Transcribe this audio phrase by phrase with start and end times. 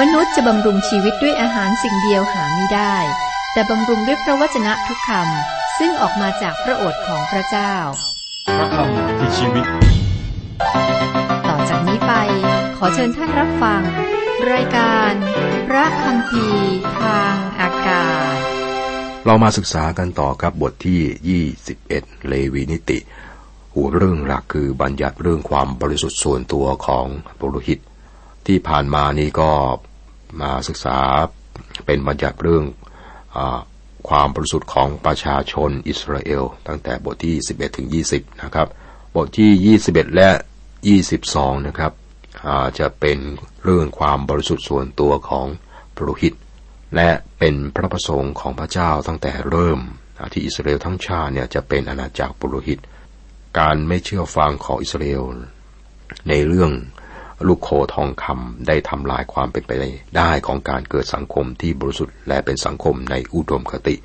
[0.00, 2.96] มนุษย์จะบำรุงชีวิตด้วยอาหารสิ่งเดียวหาไม่ได้
[3.52, 7.74] แต่บำรุงด้วยพระวจนะทุกคำซึ่งออกมาจากพระโอษฐ์ของพระเจ้า
[8.56, 9.66] พระคำคือชีวิต
[11.48, 12.12] ต่อจากนี้ไป
[12.76, 13.82] ขอเชิญท่านรับฟัง
[14.52, 15.12] รายการ
[15.68, 16.46] พระคำพี
[17.00, 18.38] ทางอากาศ
[19.24, 22.98] เรามาศึกษากันต่อครับบทที่ 21 เลวีนิติ
[23.74, 27.06] หัวเรื่องหลักคือบัญญัติเรื่องความบริสุทธิ์ส่วนตัวของ
[27.40, 27.80] ปุโรหิต
[28.46, 29.50] ที่ผ่านมานี้ก็
[30.40, 30.98] มาศึกษา
[31.86, 32.64] เป็นบัญญัติเรื่อง
[33.36, 33.38] อ
[34.08, 38.68] ความบริสุทธิ์ของประชาชนอิสราเอล ตั้งแต่บทที่ 11 ถึง 20 นะครับ
[39.16, 40.30] บทที่ 21 และ
[40.98, 41.92] 22 นะครับ
[42.78, 43.18] จะเป็น
[43.64, 45.46] เรื่องความบริสุทธิ์ส่วนตัวของ
[45.96, 46.34] ปุโรหิต
[46.96, 49.80] และเป็นพระประสงค์ของพระเจ้าตั้งแต่เริ่ม
[50.32, 52.78] ที่อิสราเอลทั้งชาติเนี่ยจะเป็นอาณาจักรปุโรหิต
[53.58, 55.24] การไม่เชื่อฟังของอิสราเอล
[56.28, 56.70] ในเรื่อง
[57.46, 59.72] ลูกโคทองคำได้ทำลายความเป็นไป
[60.16, 63.96] ได้ของการเกิดสังคมที่บริสุทธิ์และเป็นสังคมในอุดมคติ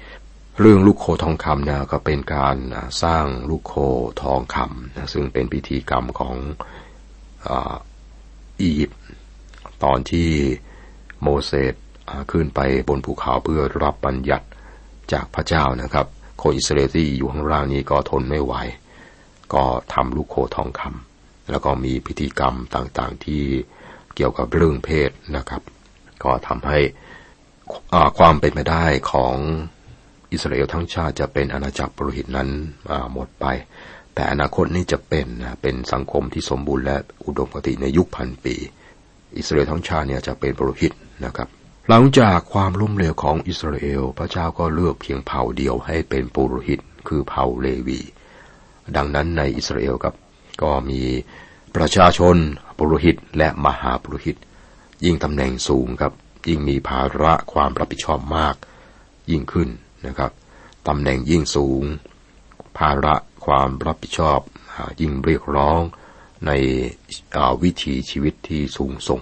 [0.59, 2.57] เรื่องลูกโคทองคำเนี่ยก็เป็นการ
[3.03, 3.73] สร้างลูกโค
[4.23, 6.35] ทองคำนะซึ่งเป็นพิธีกรรมของ
[8.61, 9.01] อียิปต์
[9.83, 10.29] ตอนที่
[11.21, 11.73] โมเสส
[12.31, 14.47] ขึ้นไปบนภูเขาเพื่อรับบัญญัติ
[15.13, 16.07] จากพระเจ้านะครับ
[16.41, 18.53] คนอิสราเอลที่อยู่ข้างล่างนี้ก็ทนไม่ไหว
[19.53, 19.63] ก็
[19.93, 21.10] ทำลูกโคทองคำ
[21.51, 23.43] แล้วก็มีพิธีกรรมต่างๆที่
[24.15, 25.61] เกี่ยวกับเรื่องเพศนะครับ
[26.23, 26.79] ก็ทำให้
[28.17, 29.35] ความเป็นไปได้ของ
[30.31, 32.49] อิสราเอลทั้งชาติจะเป็นอาณาจักรปรหิตนั้น
[33.13, 33.45] หมดไป
[34.15, 35.27] แต่อนาคตนี้จะเป็น
[35.61, 38.55] เป็นสังคมที่สมบูรณ์และอุดมคติในยุคพันปี
[39.37, 40.93] อิสราเอลทั้งชาติเนี่ยจะเป็นปรหิต
[41.25, 41.47] นะครับ
[41.89, 47.99] หลังจากความล้มเหลวของอิสราเอล พระเจ้าก็เลือกเพียงเผ่าเดียวให้เป็นปุโรหิต คือเผ่าเลวี
[48.95, 50.15] ดังนั้นในอิสราเอลครับ
[50.61, 51.01] ก็มี
[51.75, 52.35] ประชาชน
[52.77, 54.37] ปุโรหิตและมหาปุโรหิต
[55.03, 56.13] ยิ่งตำแหน่งสูงครับ
[56.47, 58.55] ยิ่งมีภาระความรับผิดชอบมาก
[59.31, 59.69] ยิ่งขึ้น
[60.05, 60.31] นะครับ
[60.87, 61.83] ตำแหน่งยิ่งสูง
[62.77, 64.39] ภาระความรับผิดชอบ
[65.01, 65.81] ยิ่งเรียกร้อง
[66.47, 66.51] ใน
[67.63, 69.21] วิถีชีวิตที่สูงส่ง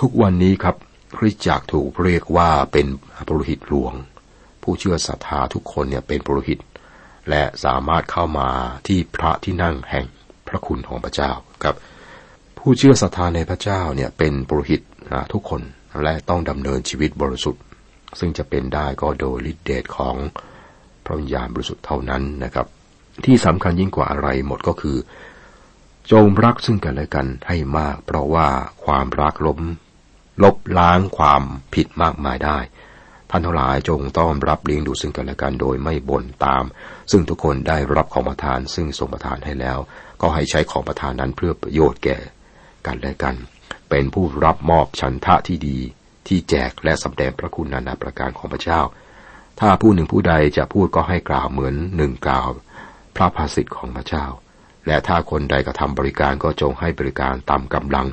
[0.00, 0.76] ทุกวันนี้ครับ
[1.16, 2.86] คริสตจักรถูกเรียกว่าเป็น
[3.28, 3.94] ปุโรหิตหลวง
[4.62, 6.58] ผู้เชื่อศรัทธาทุกคนเนี่ยเป็นปุโรหิต
[7.30, 8.48] และสามารถเข้ามา
[8.86, 10.06] ที่พระที่นั่งแห่ง
[10.54, 11.30] ระคุณของพระเจ้า
[11.62, 11.76] ครับ
[12.58, 14.80] ผู้เชื่อศรัทธาในพระเจ้าเนี่ยเป็นปุโรหิต
[15.32, 15.62] ทุกคน
[16.02, 17.62] และต้องดำเนินชีวิตบริสุทธิ์
[18.18, 20.16] ซึ่งจะเป็นได้ก็โดยฤทธิเดชของ
[21.04, 22.66] พระวิญญาณบริสุทธิ์เท่านั้นนะครับ
[23.24, 24.96] ที่สำคัญยิ่งกว่าอะไรหมดก็คือ
[26.12, 28.48] จงรักซึ่งกันและกันให้มาก เพราะว่า
[28.84, 29.60] ความรักล้ม
[30.42, 31.42] ลบล้างความ
[31.74, 32.58] ผิดมากมายได้
[33.30, 36.64] ท่านทั้งหลายจงต้อนรับเลี้ยงดูซึ่งกันและกันโดยไม่บ่นตาม
[37.10, 39.78] ซึ่งทุกคนได้รับของประทานซึ่งทรงประทานให้แล้ว
[40.22, 42.18] ก็ให้ใช้ของประทานนั้นเพื่อประโยชน์แก่
[42.86, 43.36] กันและกัน
[43.90, 45.78] เป็นผู้รับมอบชันทะที่ดี
[46.26, 48.80] ที่แจกและสำแดงพระคุณนานาประการของพระเจ้า
[49.60, 52.48] ถ้าผู้หนึ่งผู้ใดจะพูดก็ให้กล่าวเหมือนหนึ่งกล่าว
[53.16, 54.26] พระภาษิตของพระเจ้า
[54.86, 58.06] และถ้าคนใดกระทำบริการก็จงให้บริการตามกำลัง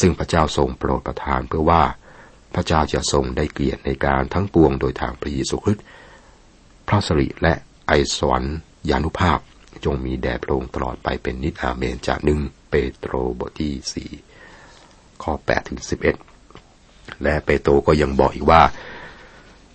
[0.00, 1.82] ซึ่งพระเจ้าทรงโปรดประทานเพื่อว่า
[2.54, 5.84] พระเจ้าจะทรงได้เกียรติในการทั้งปวงโดยทางพระเยซูคริสต์
[6.88, 7.54] พระสิริและ
[7.86, 8.44] ไอสวรร
[8.90, 9.38] ยานุภาพ
[9.86, 14.10] จงมีแด่พระองค์ตลอดไปเป็นนิจอาเมนจากหนึ่งเปโตรบทที่สี่
[15.22, 16.16] ข้อแปดถึงสิบเอ็ด
[17.22, 18.62] และเปโตรก็ยังบอกอีกว่า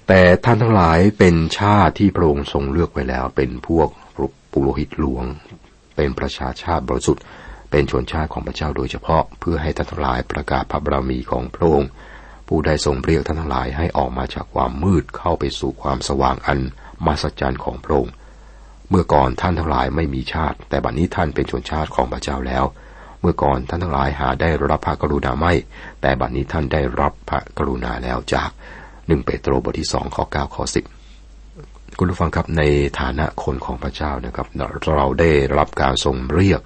[0.08, 3.90] แต่ท่านทั้งหลายเป็นชาติที่พระองค์ทรงเลือกไว้แล้ว เป็นพวก
[4.52, 5.26] ปุโรหิตหลวง
[5.96, 7.24] เป็นประชาชาติบริสุทธิ์
[7.72, 11.90] เป็นชนชาติของพระเจ้าโดยเฉพาะ เพื่อให้ท่านทั้งหลายประกาศพระบารมีของพระองค์
[12.48, 16.60] ผู้ได้ทรงเรียกท่านทั้งหลายให้ออกมาจากความมืดเข้าไปสู่ความสว่างอัน
[17.06, 18.14] มหัศจรรย์ของพระองค์
[18.92, 22.66] เมื่อก่อนท่านทั้งหลายไม่มีชาติ แต่บัดนี้ท่านเป็นชนชาติของพระเจ้าแล้ว
[23.22, 25.54] เมื่อก่อนท่านทั้งหลายหาได้รับพระกรุณาไม่
[26.02, 28.50] แต่บัดนี้ท่านได้รับพระกรุณาแล้วจาก
[29.08, 30.86] หนึ่งเปโตรบทที่สองข้อเก้าข้อสิบ
[31.98, 32.64] คุณผู้ฟังครับใน
[33.00, 34.48] ฐานะคนของพระเจ้านะครับ
[34.98, 36.62] เราได้รับการทรงเรียก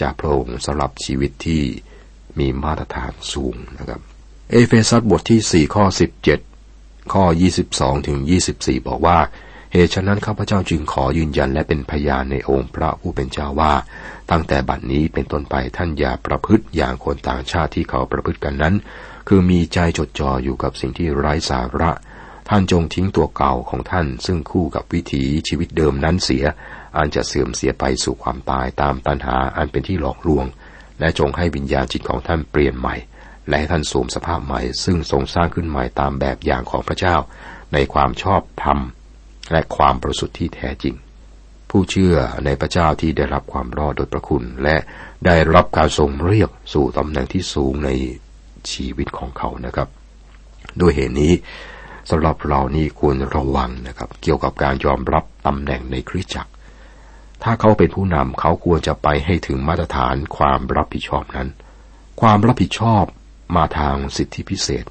[0.00, 1.62] จากพระองค์สำหรับชีวิตที่
[2.38, 4.00] มีมาตรฐานสูงนะครับ
[4.50, 5.84] เอเฟซัสบทที่ 4 ข้อ
[6.48, 7.24] 17 ข้อ
[7.66, 8.18] 22 ถึง
[8.54, 9.18] 24 บอกว่า
[9.76, 13.74] เหตุฉะนั้นข้าพเจ้าจึงขอยืนยันและเป็นพยานในองค์พระผู้เป็นเจ้าว่า
[14.30, 18.74] ตั้งแต่บัดนี้เป็นต้นไปท่านอย่าประพฤติอย่างคนต่างชาติที่เขาประพฤติกันนั้น
[19.28, 21.90] คือมีใจจดจ่ออยู่กับสิ่งที่ไร้สาระ
[22.48, 26.44] ท่านจงทิ้งตัวเก่าของท่าน ซึ่งคู่กับวิถีชีวิตเดิมนั้นเสีย
[26.96, 30.46] อันจะเสื่อมเสียไปสู่ความตายตามตัณหาอันเป็นที่หลอกลวง
[31.00, 32.96] และจงให้วิญญาณจิตของท่านเปลี่ยนใหม่
[33.48, 37.16] และให้ท่านสวมสภาพใหม่ ซึ่งทรงสร้างขึ้นใหม่ตามแบบอย่างของพระเจ้า
[37.72, 38.80] ในความชอบธรรม
[39.52, 40.94] และความประสุทธิ์ที่แท้จริง
[41.70, 44.76] ผู้เชื่อในพระเจ้าที่ได้รับความรอดโดยพระคุณ และ
[45.26, 47.90] ได้รับการทรงเรียกสู่ตำแหน่งที่สูงใน
[48.70, 49.88] ชีวิตของเขานะครับ
[50.80, 51.32] ด้วยเหตุนี้
[52.10, 56.50] สำหรับเรานี่ควรระวังนะครับ เกี่ยวกับการยอมรับตำแหน่งในคริสตจักร
[57.42, 61.48] ถ้าเขาเป็นผู้นำเขาควรจะไปให้ถึงมาตรฐานความรับผิดชอบนั้น
[62.20, 63.04] ความรับผิดชอบ
[63.56, 64.84] มาทางสิทธิพิเศษ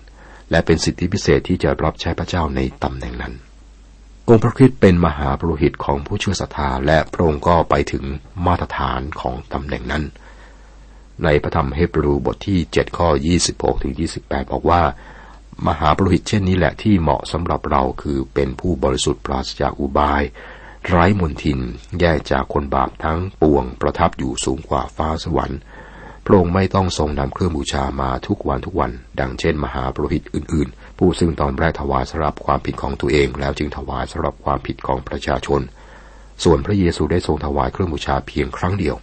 [0.51, 3.33] และเป็นสิทธิพิเศษที่จะรับใช้พระเจ้าในตำแหน่งนั้น
[4.29, 8.03] องค์พระคริสต์เป็นมหาปรหิตของผู้เชื่อศรัทธาและพระองค์ก็ไปถึง
[8.45, 10.03] มาตรฐานของตำแหน่งนั้น
[11.23, 13.09] ในพระธรรมเฮบรูบทที่ 7 ข้อ
[13.45, 13.93] 26ถึง
[14.23, 14.81] 28 บอกว่า
[15.67, 20.23] มหาปรหิตเช่นนี้แหละที่เหมาะสำหรับเราคือเป็นผู้บริสุทธิ์ปราศจากอุบาย
[20.87, 21.59] ไร้มนทิน
[21.99, 25.59] แยกจากคนบาปทั้งปวงประทับอยู่สูงกว่าฟ้าสวรรค์
[26.25, 35.61] พระองค์ไม่ต้องทรงนำเครื่องบูชามาทุกวันทุกวัน ดังเช่น มหาปรหิตอื่นๆ ผู้ซึ่งตอนแรกถวายสำหรับความผิดของตัวเอง แล้วจึงถวายสำหรับความผิดของประชาชน
[36.43, 38.95] ส่วนพระเยซูได้ทรงถวายเครื่องบูชาเพียงครั้งเดียว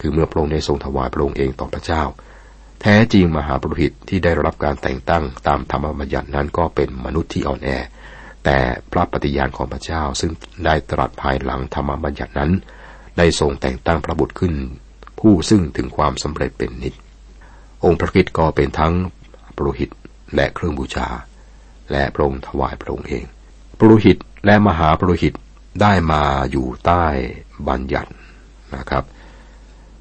[0.00, 2.02] คือเมื่อพระองค์ได้ทรงถวายพระองค์เองต่อพระเจ้า
[2.80, 7.68] แท้จริงมหาปรหิตที่ได้รับการแต่งตั้งตามธรรมบัญญัตินั้นก็เป็นมนุษย์ที่อ่อนแอ
[8.44, 8.58] แต่
[8.92, 10.32] พระปฏิญาณของพระเจ้าซึ่ง
[10.64, 12.50] ได้ตรัสภายหลังธรรมบัญญัตินั้น
[13.18, 14.54] ได้ทรงแต่งตั้งพระบุตรขึ้น
[15.20, 16.94] ผู้ซึ่งถึงความสำเร็จเป็นนิจ
[17.84, 18.94] องค์พระคิดก็เป็นทั้ง
[19.56, 19.90] ปรุหิต
[20.34, 21.08] และเครื่องบูชา
[21.90, 23.24] และพระองค์ถวายพระองค์เอง
[23.78, 24.16] ปรุหิต
[24.46, 25.34] และมหาปรุหิต
[25.82, 27.04] ได้มาอยู่ใต้
[27.68, 28.10] บัญญัติ
[28.76, 29.04] นะครับ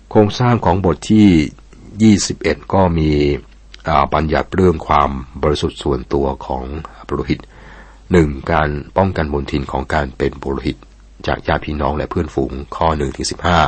[0.09, 3.11] โครงสร้างของบทที่ 21 ก็มี
[4.13, 5.09] บัญญัติเรื่องความ
[5.41, 6.65] บริสุทธิ์ส่วนตัวของ
[7.07, 7.39] ปรุหิต
[8.11, 10.77] หนึ่งการป้องกันมลทินของการเป็นปรุหิต
[11.27, 13.59] จากญาติพี่น้องและเพื่อนฝูงข้อหนึ่งถึงสิบห้า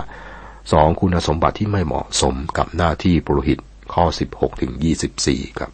[0.71, 3.59] สองคุณสมบัติที่ไม่เหมาะสมกับหน้าที่ปรุหิต
[3.93, 4.71] ข้อ16ถึง
[5.15, 5.71] 24ครับ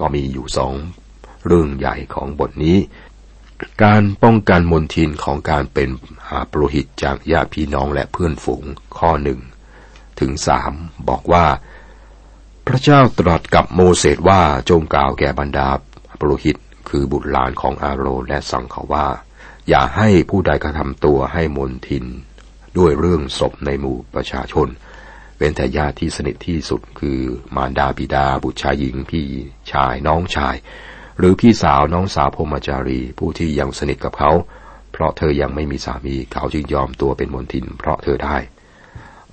[0.00, 0.72] ก็มีอยู่สอง
[1.48, 2.78] เรื่องใหญ่ของบทนี้
[3.84, 5.88] การป้องกันมนทินของการเป็น
[6.28, 8.64] หาปรหิตจากญาติพี่น้องและเพื่อนฝูง
[8.98, 9.40] ข้อหนึ่ง
[10.20, 10.72] ถึงสาม
[11.08, 11.46] บอกว่า
[12.66, 14.40] พระเจ้าตรัสกับโมเสสว่า
[14.70, 15.68] จงกล่าวแก่บรรดา
[16.20, 16.56] ปรหิต
[16.88, 19.06] คือบุตรหลานของอาโรและสั่งเขาว่า
[19.68, 22.04] อย่าให้ผู้ใดกระทำตัวให้มนทิน
[22.78, 24.68] ด้วยเรื่องศพในหมู่ประชาชน
[25.36, 27.20] เว้นแต่ญาติที่สนิทที่สุดคือ
[27.56, 29.28] มารดาบิดาบุตรชายหญิงพี่
[29.72, 30.56] ชายน้องชาย
[31.18, 34.30] หรือพี่สาวน้องสาวพมจารี ผู้ที่ยังสนิทกับเขา
[34.92, 38.36] เพราะเธอยังไม่มีสามีเขาจึงยอมตัวเป็นมนทิน เพราะเธอได้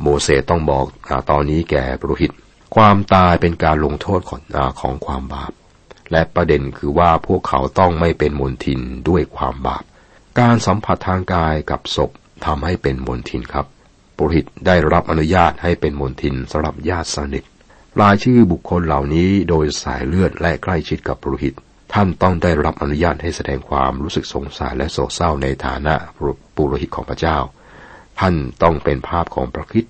[0.01, 2.31] โมเสสต้องบอกอตอนนี้แก่ปรหิต
[2.75, 4.41] ความตายเป็นการลงโทษของ
[4.81, 5.51] ของความบาป
[6.11, 8.79] และประเด็นคือว่าพวกเขาต้องไม่เป็นมนทิน
[9.09, 9.83] ด้วยความบาป
[10.39, 12.11] การสัมผัสทางกายกับศพ
[12.45, 13.65] ทำให้เป็นมนทินครับ
[14.17, 17.43] ปุริตได้รับอนุญาตให้เป็นมนทินสำหรับญาติสนิท
[17.99, 21.55] รายชื่อบุคคลเหล่านี้โดยสายเลือดและใกล้ชิดกับปุริต
[21.93, 25.93] ท่านต้องได้รับอนุญาตให้แสดงความรู้สึกสงสารและโศกเศร้าในฐานะ
[26.55, 27.37] ปุโรหิตของพระเจ้า
[28.19, 29.85] ท่านต้องเป็นภาพของพระคิด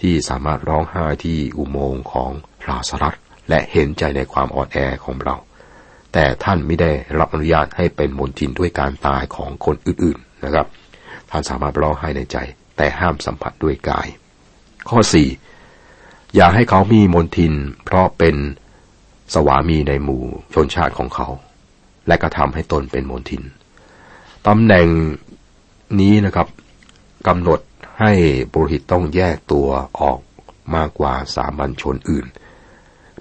[0.00, 2.30] ที่สามารถร้องไห้ที่อุโมงค์ของ
[2.62, 3.14] พระสรัต
[3.48, 5.36] และเห็นใจในความอ่อนแอของเรา
[6.12, 10.66] แต่ท่านไม่ได้รับอนุญาตให้เป็นมนทินด้วยการตายของคนอื่นๆนะครับ
[11.30, 12.36] ท่านสามารถร้องไห้ในใจ
[12.76, 14.08] แต่ห้ามสัมผัสด้วยกาย
[14.88, 15.28] ข้อสี่
[16.34, 17.52] อย่าให้เขามีมนทิน
[17.84, 18.36] เพราะเป็น
[19.32, 20.22] สวามีในหมู่
[20.54, 21.28] ชนชาติของเขา
[22.06, 23.42] และกระทำให้ตนเป็นมนทิน
[24.46, 24.88] ตำแหน่ง
[26.00, 26.48] นี้นะครับ
[27.26, 27.60] กำหนด
[28.00, 28.12] ให้
[28.52, 29.68] บุรหิตต้องแยกตัว
[30.00, 30.18] ออก
[30.74, 32.26] มากกว่าสามัญชนอื่น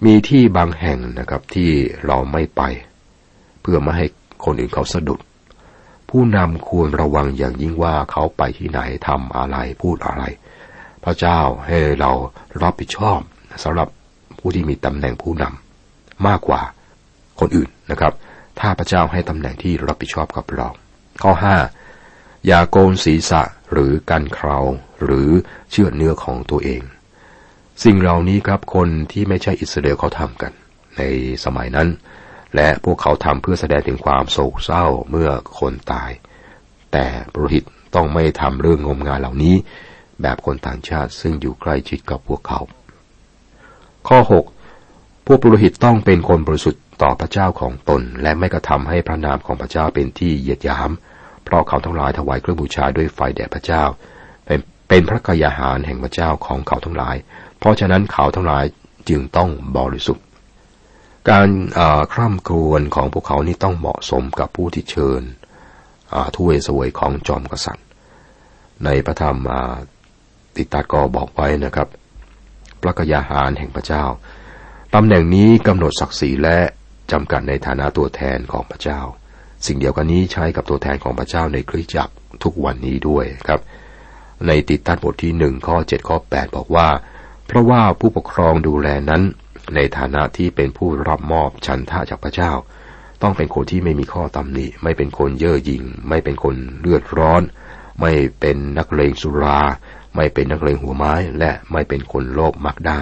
[0.05, 1.69] มีที่บางแห่งนะครับที่
[2.05, 2.61] เราไม่ไป
[3.61, 4.05] เพื่อไม่ให้
[4.45, 5.19] คนอื่นเขาสะดุด
[6.09, 10.23] ผู้นำควรระวังอย่างยิ่งว่าเขาไปที่ไหนทำอะไรพูดอะไร
[11.03, 12.11] พระเจ้าให้เรา
[12.63, 13.19] รับผิดชอบ
[13.63, 13.87] สำหรับ
[14.39, 15.68] ผู้ที่มีตำแหน่งผู้นำ
[16.27, 16.61] มากกว่า
[17.39, 18.13] คนอื่นนะครับ
[18.59, 20.67] ถ้าพระเจ้าให้ตำแหน่งที่รับผิดชอบกับเรา
[21.23, 21.57] ข้อห้า
[22.47, 24.59] อย่าโกนศีรษะหรือกันเครา
[25.03, 25.29] หรือ
[25.71, 26.81] เชือเนื้อของตัวเอง
[27.83, 30.51] สิ่งเหล่านี้ครับคนที่ไม่ใช่อิสราเอลเขาทำกัน
[30.97, 31.01] ใน
[31.45, 31.87] สมัยนั้น
[32.55, 36.11] และพวกเขาทำเพื่อแสดงถึงความโศกเศร้าเมื่อคนตาย
[36.91, 37.63] แต่ปรหิต
[37.95, 39.55] ต้องไม่ทำเรื่องงมงายเหล่านี้
[40.21, 42.59] แบบคนต่างชาติซึ่งอยู่ใกล้ชิดกับพวกเขา
[44.07, 44.58] ข้อ 6
[45.31, 50.91] วกปรหิตต้องเป็นคนบริสุทธิ์ต่อพระเจ้าของตน และไม่กระทำให้พระนามของพระเจ้าเป็นที่เหยียดยาม
[51.43, 53.83] เพราะเขาทั้งหลายถวายเครื่องบูชาด้วยไฟแด่พระเจ้า
[54.45, 54.59] เป็น
[54.89, 57.15] เป็นพระกายาหารแห่งพระเจ้าของเขาทั้งหลาย
[57.59, 58.65] เพราะฉะนั้นเขาทั้งหลาย
[59.09, 60.25] จึงต้องบริสุทธิ์
[61.29, 61.49] การ
[62.13, 65.21] คร่ำครวญของพวกเขานี่ต้องเหมาะสมกับผู้ที่เชิญ
[66.35, 67.85] ทุเวสวยของจอมกษัตริย์
[68.85, 69.47] ในพระธรรม
[70.55, 71.87] ติตากอบอกไว้นะครับ
[72.81, 74.03] พระกยาหารแห่งพระเจ้า
[74.95, 76.59] ตำแหน่งนี้กำหนดศักดิ์ศรีและ
[77.11, 79.01] จำกัดในฐานะตัวแทนของพระเจ้า
[79.65, 83.61] สิ่งเดียวกันนี้ใช้กับตัวแทนของพระเจ้าในคริสตจักรทุกวันนี้ด้วยครับ
[84.47, 86.89] ในติดตัดบทที่หนึ่งข้อเจ็ดข้อแปดบอกว่า
[87.47, 89.21] เพราะว่าผู้ปกครองดูแลนั้น
[89.75, 92.51] ในฐานะที่เป็นผู้รับมอบชันท่าจากพระเจ้า
[93.21, 97.41] ต้องเป็นคนที่ไม่มีข้อตำหนิ ไม่เป็นคนเย่อหยิ่ง ไม่เป็นคนเลือดร้อน
[98.01, 99.59] ไม่เป็นนักเลงสุรา
[100.15, 103.01] ไม่เป็นนักเลงหัวไม้ และไม่เป็นคนโลภมักได้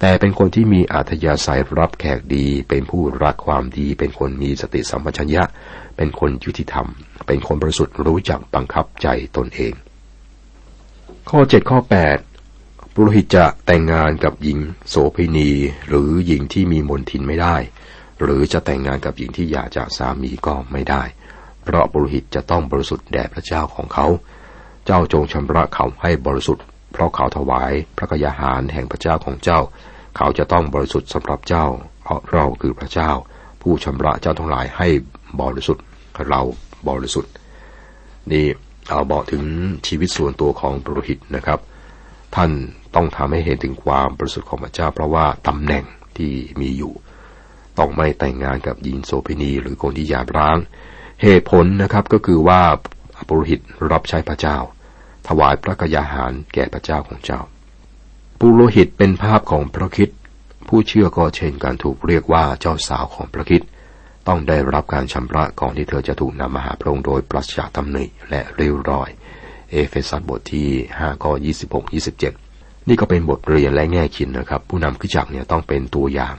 [0.00, 5.44] แต่เป็นคนที่มีอัธยาศัยรับแขกดี เป็นผู้รักความดี เป็นคนมีสติสัมปชัญญะ
[5.96, 6.86] เป็นคนยุติธรรม
[7.26, 9.72] เป็นคนบริสุทธิ์รู้จักบังคับใจตนเอง
[11.30, 11.78] ข้อ 7 ข้อ
[12.36, 15.50] 8 ปุโรหิตจะแต่งงานกับหญิงโสเภณี
[15.88, 17.56] หรือหญิงที่มีมนทินไม่ได้
[18.22, 21.02] หรือจะแต่งงานกับหญิงที่อยากจากสามีก็ไม่ได้
[21.62, 24.06] เพราะบุโรหิตจะต้องบริสุทธิ์แด่พระเจ้าของเขา
[24.86, 29.60] เจ้าจงชำระเขาให้บริสุทธิ์ เพราะเขาถวายพระกยาหารแห่งพระเจ้าของเจ้า
[30.16, 31.66] เขาจะต้องบริสุทธิ์สำหรับเจ้า
[32.02, 33.10] เพราะเราคือพระเจ้า
[33.62, 34.88] ผู้ชำระเจ้าทั้งหลายให้
[35.40, 35.84] บริสุทธิ์
[36.28, 36.40] เรา
[36.88, 37.32] บริสุทธิ์
[38.32, 38.46] นี่
[38.88, 39.42] เอาบอกถึง
[39.86, 41.58] ชีวิตส่วนตัวของบุรหิตนะครับ
[42.36, 42.50] ท่าน
[42.94, 45.84] ต้องทำให้เห็นถึงความบริสุทธิ์ของพระเจ้า เพราะว่าตำแหน่ง
[46.16, 46.92] ที่มีอยู่
[47.78, 50.58] ต้องไม่แต่งงานกับหญิงโสเภณีหรือคนที่หยาบร้าง
[51.22, 52.62] เหตุผลนะครับก็คือว่า
[53.28, 53.60] ปุโรหิต
[53.92, 54.56] รับใช้พระเจ้า
[55.28, 57.40] ถวายพระกยาหารแก่พระเจ้าของเจ้า
[58.42, 60.10] ปุโรหิตเป็นภาพของพระคิด
[60.68, 63.62] ผู้เชื่อก็เช่นการถูกเรียกว่าเจ้าสาวของพระคิด
[64.28, 69.10] ต้องได้รับการชำระก่อนที่เธอจะถูกนำมาหาพระองค์โดยปราศจากตำหนิและเรียวรอย
[69.70, 70.68] เอเฟซัสบทที่
[70.98, 71.32] 5ข้อ
[71.68, 71.92] 26
[72.30, 76.36] 27 นี่ก็เป็นบทเรียนและแง่คิดนะครับ ผู้นำขึ้นจักเนี่ยต้องเป็นตัวอย่าง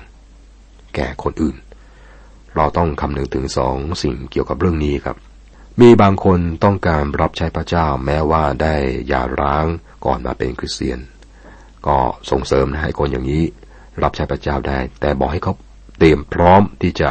[0.95, 1.55] แก่คนอื่น
[2.55, 5.17] เราต้องคำนึงถึงสองสิ่งเกี่ยวกับเรื่องนี้ครับ
[5.81, 8.75] มีบางคนต้องการรับใช้พระเจ้าแม้ว่าได้
[9.11, 9.65] ย่าร้าง
[10.05, 11.01] ก่อนมาเป็นคริสเตียน
[11.87, 11.97] ก็
[12.31, 13.43] ส่งเสริมนะให้คนอย่างนี้
[14.03, 15.53] รับใช้พระเจ้าได้ แต่บอกให้เขา
[15.97, 17.09] เตรียมพร้อมที่จะ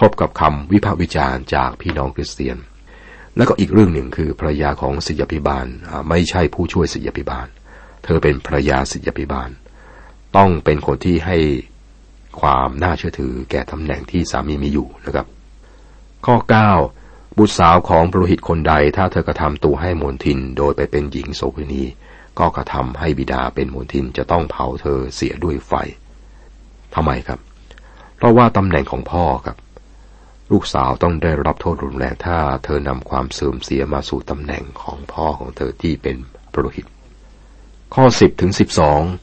[0.00, 2.58] พบกับคำวิพากษ์วิจารณ์จากพี่น้องคริสเตียน
[3.36, 5.66] แล้วก็อีกเรื่องหนึ่งคือภรรยาของศิษยพิบาล
[6.08, 7.46] ไม่ใช่ผู้ช่วยศิษยพิบาล
[8.04, 9.50] เธอเป็นภรรยาศิษยพิบาล
[10.36, 11.38] ต้องเป็นคนที่ให้
[12.40, 15.26] ความน่าเชื่อถือแก่ตำแหน่งที่สามีมีอยู่นะครับ
[16.26, 16.36] ข้อ
[16.86, 21.84] 9 บุตรสาวของปรหิตคนใด ถ้าเธอกระทำตัวให้มนทินโดยไปเป็นหญิงโสเภณี
[22.38, 25.72] ก็กระทำให้บิดาเป็นมนทินจะต้องเผาเธอเสียด้วยไฟ
[26.94, 27.40] ทำไมครับ
[28.16, 29.56] เพราะว่าตำแหน่งของพ่อครับ
[30.52, 36.16] ลูกสาวต้องได้รับโทษรุนแรงถ้าเธอนำความเสื่อมเสียมาสู่ตำแหน่งของพ่อของเธอที่เป็น
[36.52, 36.86] ปรหิต
[37.94, 38.52] ข้อ10ถึง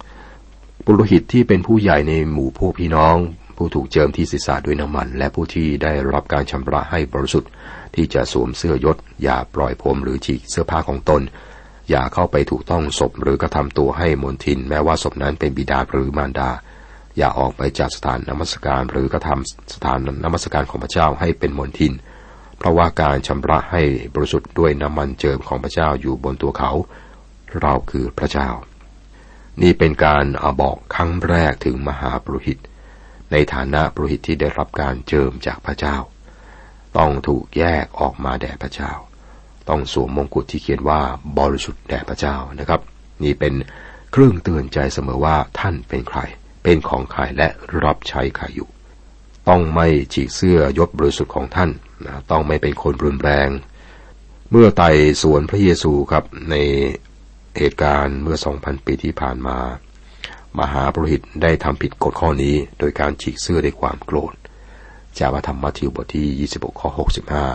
[0.06, 3.18] 12ปุโรหิตที่เป็นผู้ใหญ่ในหมู่พวกพี่น้อง
[3.58, 7.52] ผู้ถูกเจิมที่ศีรษะด้วยน้ำมัน และผู้ที่ได้รับการชำระให้บริสุทธิ์
[7.96, 11.22] ที่จะสวมเสื้อยศ อย่าปล่อยผมหรือฉีกเสื้อผ้าของตน
[11.90, 16.50] อย่าเข้าไปถูกต้องศพหรือกระทำตัวให้มนทิน แม้ว่าศพนั้นเป็นบิดาหรือมารดา
[17.18, 21.94] อย่าออกไปจากสถานนมัสการหรือกระทำสถานนมัสการของพระเจ้าให้เป็นมนทิน
[22.58, 26.72] เพราะว่าการชำระให้บริสุทธิ์ด้วยน้ำมันเจิมของพระเจ้าอยู่บนตัวเขา
[27.62, 28.50] เราคือพระเจ้า
[29.62, 32.60] นี่เป็นการอาบอกครั้งแรกถึงมหาปรหิต
[33.32, 35.98] ในฐานะปรหิตที่ได้รับการเจิมจากพระเจ้า
[36.98, 38.92] ต้องถูกแยกออกมาแด่พระเจ้า
[39.70, 41.00] ต้องสวมมงกุฎที่เขียนว่า
[41.40, 42.82] บริสุทธิ์แด่พระเจ้านะครับ
[43.24, 43.54] นี่เป็น
[44.12, 46.20] เครื่องเตือนใจเสมอว่าท่านเป็นใคร
[46.64, 47.48] เป็นของใครและ
[47.84, 48.70] รับใช้ใครอยู่
[49.50, 51.70] ต้องไม่ฉีกเสื้อยศบริสุทธิ์ของท่าน
[52.06, 53.50] นะต้องไม่เป็นคนรุนแรง
[54.52, 54.90] เมื่อไต่
[55.22, 56.56] สวนพระเยซูครับใน
[57.58, 59.58] เหตุการณ์เมื่อ 2,000 ปีที่ผ่านมา
[60.60, 64.34] มหาปรหิตได้ทำผิดกฎข้อนี้ โดยการฉีกเสื้อด้วยความโกรธ
[65.20, 66.90] จากพระธรรมมัทธิวบทที่ 26 ข้อ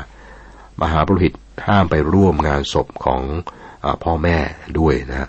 [0.09, 1.33] 65 มหาปรหิต
[1.69, 3.23] ห้ามไปร่วมงานศพของ
[3.85, 4.39] อพ่อแม่
[4.79, 5.29] ด้วยนะ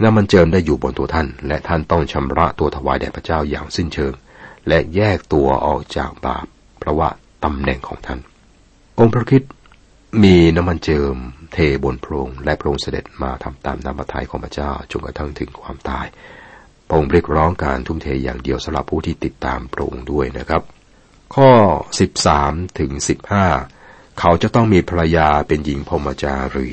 [0.00, 4.12] แล้วมันเจิมได้อยู่บนตัวท่าน และท่านต้องชำระตัวถวายแด่พระเจ้าอย่างสิ้นเชิง
[4.68, 6.46] และแยกตัวออกจากบาป
[6.78, 7.08] เพราะว่า
[7.44, 8.20] ตำแหน่งของท่าน
[8.98, 9.42] องค์พระคิด
[10.22, 11.14] มีน้ำมันเจิม
[11.52, 16.06] เทบนโพรงและโพรงเสด็จมาทำตามน้ำพระทัยของพระเจ้าจนกระทั่งถึงความตาย
[16.86, 20.62] พระองค์เรียกร้องการทุ่มเทอย่างเดียวสำหรับผู้ที่ติดตามพระองค์ด้วยนะครับ
[21.34, 21.50] ข้อ
[22.12, 22.90] 13 ถึง
[23.38, 23.77] 15
[24.18, 26.68] เขาจะต้องมีภรรยาเป็นหญิงพมจารี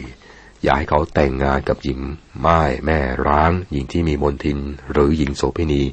[0.63, 1.99] อย่าให้เขาแต่งงานกับหญิง
[2.39, 4.59] ไม้แม่ร้าง หญิงที่มีมนทิน
[4.91, 5.83] หรือหญิงโสเภณี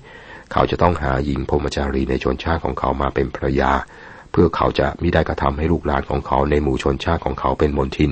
[0.52, 3.72] เขาจะต้องหาหญิงพมจารีในชนชาติของเขามาเป็นภรรยา
[4.30, 8.10] เพื่อเขาจะมิได้กระทำให้ลูกหลานของเขาในหมู่ชนชาติของเขาเป็นมนทิน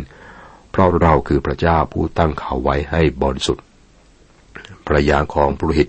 [0.71, 3.65] เพราะเราคือพระเจ้าผู้ตั้งเขาไว้ให้บริสุทธิ์
[4.87, 5.89] ภรรยาของปุรหิต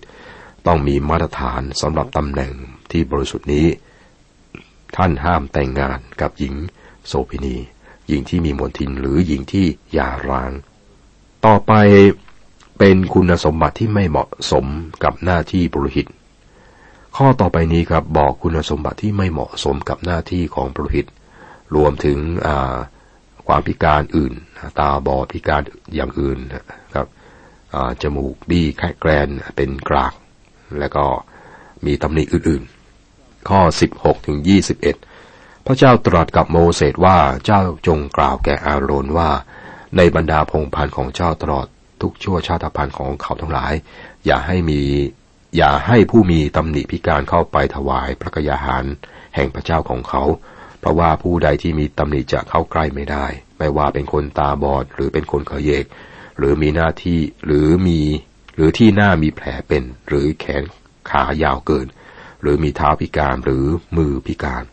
[0.68, 2.52] ต้องมีมาตรฐานสำหรับตำแหน่ง
[2.92, 3.68] ที่บริสุทธิ์นี้
[4.96, 6.56] ท่านห้ามแต่งงานกับหญิง
[7.08, 7.56] โสเภณี
[8.08, 10.52] หญิงที่มีมนทินหรือหญิงที่หย่าร้าง
[11.46, 11.74] ต่อไป
[12.78, 14.66] เป็นคุณสมบัติที่ไม่เหมาะสม
[15.04, 16.08] กับหน้าที่ปุรหิต
[17.18, 21.08] ข้อต่อไปนี้ครับบอกคุณสมบัติที่ไม่เหมาะสมกับหน้าที่ของปรหิต
[21.76, 22.18] รวมถึง
[23.48, 24.34] ความพิการอื่น
[24.80, 25.62] ตาบอดพิการ
[25.96, 26.38] อย่างอื่น
[26.96, 27.08] ครับ
[28.02, 30.14] จมูกบี้แค่แกรนเป็นกราก
[30.80, 31.06] แล้วก็
[31.86, 33.62] มีตำหนิอื่นๆ ข้อ
[33.94, 34.38] 16ถึง
[34.76, 35.11] 21
[35.66, 39.30] พระเจ้าตรัสกับโมเสสว่าเจ้าจงกล่าวแก่อาโรนว่า
[39.98, 41.68] ในบรรดาพงพันธ์ของเจ้าตลอด
[42.02, 43.74] ทุกชั่วชาติพันธ์ของเขาทั้งหลาย
[44.26, 44.82] อย่าให้มี
[45.58, 48.86] อย่าให้ผู้มีตำหนิพิการเข้าไปถวายพระกยาหาร
[49.36, 50.24] แห่งพระเจ้าของเขา
[50.80, 53.26] เพราะว่าผู้ใดที่มีตำหนิจะเข้าใกล้ไม่ได้
[53.58, 55.86] ไม่ว่าเป็นคนตาบอดหรือเป็นคนเขยเยก
[56.38, 58.00] หรือมีหน้าที่หรือมี
[58.56, 60.64] หรือที่หน้ามีแผลเป็น หรือแขน
[61.10, 61.88] ขายาวเกิน
[62.42, 63.66] หรือมีเท้าพิการหรือ
[63.98, 64.64] มือพิการ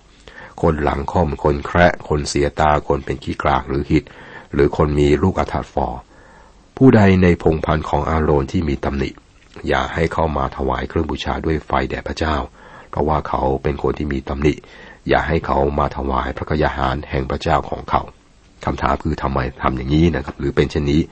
[0.63, 4.05] คนหลังค่อม คนแคระคนเสียตา คนเป็นขี้กลากหรือหิด
[4.53, 5.87] หรือคนมีลูกอัฐฟอ
[6.77, 9.11] ผู้ใดในพงพันธ์ของอาโรนที่มีตำหนิ
[9.69, 12.37] อย่าให้เข้ามาถวายเครื่องบูชาด้วยไฟแด่พระเจ้า
[12.91, 14.55] เพราะว่าเขาเป็นคนที่มีตำหนิ
[15.09, 18.03] อย่าให้เขามาถวายพระกยาหารแห่งพระเจ้าของเขา
[18.65, 21.03] คำถามคือทำไมทำอย่างนี้นะครับ หรือเป็นเช่นนี้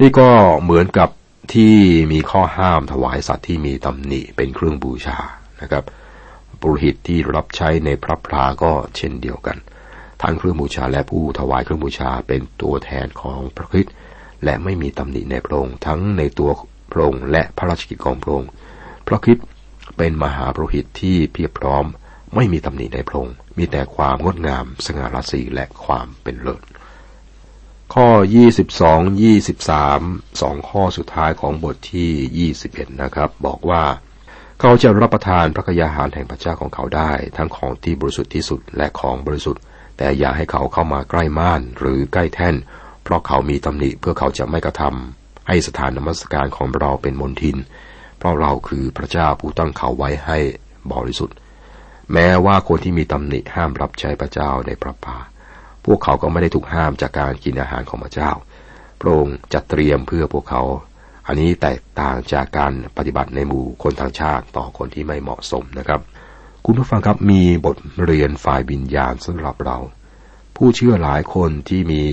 [0.00, 0.28] นี่ก็
[0.62, 1.08] เหมือนกับ
[1.54, 1.74] ที่
[2.12, 5.18] มีข้อห้ามถวายสัตว์ที่มีตำหนิเป็นเครื่องบูชา
[5.62, 5.84] นะครับ
[6.60, 9.58] ปุโรหิตที่รับใช้ในพระพราก็เช่นเดียวกัน
[10.22, 13.94] ทั้งเครื่องบูชาและผู้ถวายเครื่องบูชาเป็นตัวแทนของพระคริสต์
[14.44, 16.50] และไม่มีตำหนิในพระองค์ทั้งในตัว
[16.92, 18.50] พระองค์และพระราชกิจของพระองค์
[19.08, 19.46] พระคริสต์
[19.96, 21.84] เป็นมหาปุโรหิตที่เพียบพร้อม
[22.34, 26.62] ไม่มีตำหนิในพระองค์มีแต่ความงดงาม สง่าราศีและความเป็นเลิศ
[27.94, 28.08] ข้อ
[28.64, 29.20] 22
[29.62, 33.82] 23สองข้อสุดท้ายของบทที่ 21 นะครับ บอกว่า
[34.60, 39.62] เขาจะรับประทานพระกยาหารแห่งพระเจ้าของเขาได้ ทั้งของที่บริสุทธิ์ที่สุดและของบริสุทธิ์
[39.98, 42.54] แต่อย่าให้เขาเข้ามาใกล้ม่านหรือใกล้แท่น
[43.02, 47.56] เพราะเขามีตำหนิเพื่อเขาจะไม่กระทำให้สถานนมัสการของเราเป็นมนทิน
[48.18, 50.38] เพราะเราคือพระเจ้าผู้ตั้งเขาไว้ให้
[50.92, 51.36] บริสุทธิ์
[52.12, 55.18] แม้ว่าคนที่มีตำหนิห้ามรับใช้พระเจ้าในพระป่า
[55.84, 58.30] พวกเขาก็ไม่ได้ถูกห้ามจากการกินอาหารของพระเจ้า
[59.00, 60.62] พระองค์จัดเตรียมเพื่อพวกเขา
[61.26, 66.00] อันนี้แตกต่างจากการปฏิบัติในหมู่คนทางชาติต่อคนที่ไม่เหมาะสมนะครับ
[66.64, 69.78] คุณผู้ฟังครับมีบทเรียนฝ่ายวิญญาณสำหรับเรา
[70.56, 72.04] ผู้เชื่อหลายคนที่มี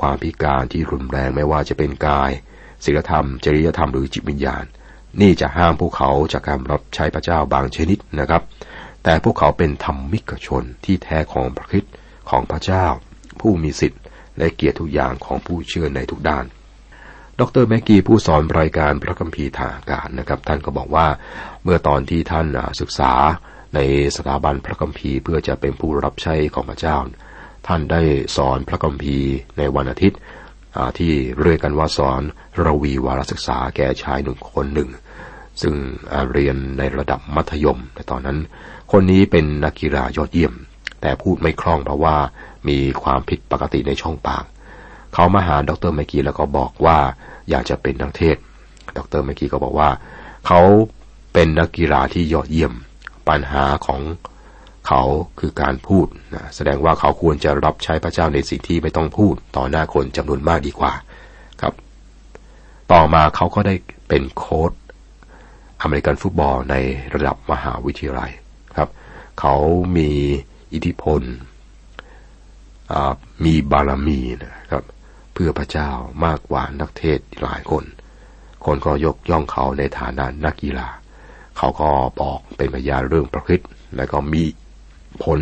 [0.00, 2.30] ความพิการที่รุนแรงไม่ว่าจะเป็นกาย
[2.84, 4.64] ศีลธรรม จริยธรรมหรือจิตวิญญาณ
[5.20, 8.42] นี่จะห้ามพวกเขาจากการรับใช้พระเจ้าบางชนิดนะครับ
[9.04, 11.84] แต่พวกเขาเป็นธรรมิกชนที่แท้ของพระคิด
[12.30, 12.86] ของพระเจ้า
[13.40, 14.02] ผู้มีสิทธิ์
[14.38, 16.44] และเกียรติทุกอย่างของผู้เชื่อในทุกด้าน
[17.40, 21.06] ดรแมกกี้ผู้สอนรายการพระคัมภีร์ทางอากาศนะครับ ท่านก็บอกว่า
[21.64, 22.46] เมื่อตอนที่ท่าน
[22.80, 23.12] ศึกษา
[23.74, 23.80] ใน
[24.16, 26.96] สถาบันพระคัมภีร์เพื่อจะเป็นผู้รับใช้ของพระเจ้า
[27.66, 28.02] ท่านได้
[28.36, 30.18] สอนพระคัมภีร์ในวันอาทิตย์
[30.98, 32.22] ที่เรียกกันว่าสอน
[32.64, 34.90] ระวีวารศึกษาแก่ชายหนึ่งคนหนึ่ง
[35.62, 35.74] ซึ่ง
[36.32, 38.38] เรียนในระดับมัธยมในตอนนั้น
[38.92, 40.54] คนนี้เป็นนักกีฬายอดเยี่ยม
[41.00, 42.16] แต่พูดไม่คล่องเพราะว่า
[42.68, 44.44] มีความผิดปกติในช่องปาก
[45.18, 46.98] เขามาหาดรแมกกี้แล้วก็บอกว่า
[47.50, 48.36] อยากจะเป็นนักเทศ
[48.96, 49.88] ดรแมกกี้ก็บอกว่า
[50.46, 50.60] เขา
[51.32, 52.72] เป็นนักกีฬาที่ยอดเยี่ยม
[53.28, 54.00] ปัญหาของ
[54.86, 55.02] เขา
[55.40, 60.92] คือการพูดนะแสดงว่าเขาควรจะรับใช้พระเจ้าในสิ่งที่ไม่ต้องพูด ต่อหน้าคนจำนวนมากดีกว่า
[61.60, 61.74] ครับ
[62.92, 63.74] ต่อมาเขาก็ได้
[64.08, 64.72] เป็นโค้ช
[65.82, 66.76] อเมริกันฟุตบอลใน
[67.14, 68.30] ระดับมหาวิทยาลัย
[68.78, 68.90] ครับ
[69.40, 69.54] เขา
[69.96, 70.10] มี
[70.72, 71.22] อิทธิพล
[73.44, 74.84] มีบารมีนะครับ
[75.38, 75.90] เพื่อพระเจ้า
[76.24, 77.84] มากกว่านักเทศหลายคน
[78.64, 80.88] คนก็ยกย่องเขาในฐานะนักกีฬา
[81.56, 83.64] เขาก็บอกเป็นพยานเรื่องประพฤติ
[83.96, 84.42] และก็มี
[85.24, 85.40] ผล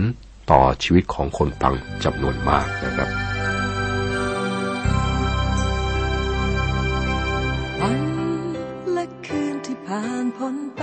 [0.50, 3.08] ต่อชีวิตของคนฟังจำนวนมากนะครับ
[7.80, 7.98] วัน
[8.92, 10.82] และคืนที่ผ่านพ้นไป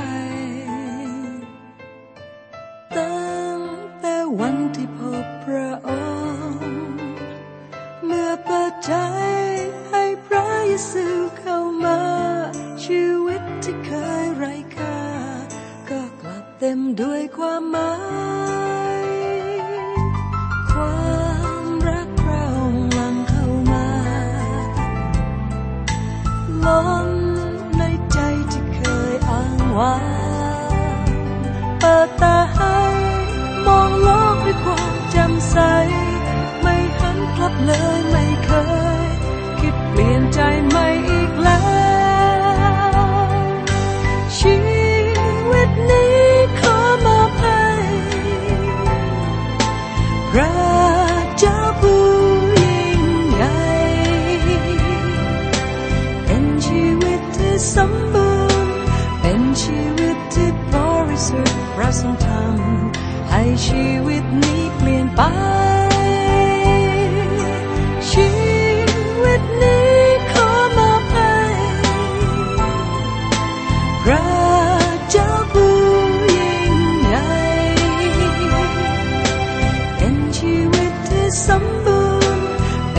[81.41, 82.23] some food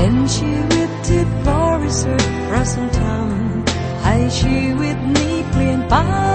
[0.02, 2.04] and she whipped it for his
[2.48, 3.64] present time.
[4.02, 6.31] I she with me clean.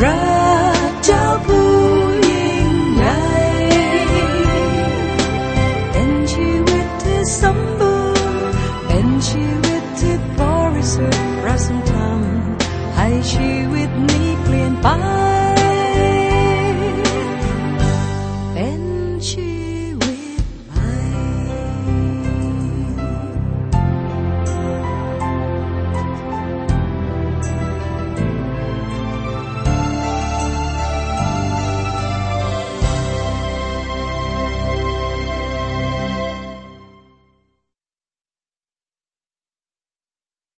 [0.00, 0.39] Right.